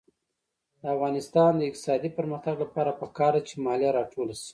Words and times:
د 0.81 0.83
افغانستان 0.95 1.51
د 1.55 1.61
اقتصادي 1.69 2.09
پرمختګ 2.17 2.55
لپاره 2.63 2.97
پکار 3.01 3.33
ده 3.37 3.41
چې 3.47 3.55
مالیه 3.65 3.91
راټوله 3.97 4.33
شي. 4.41 4.49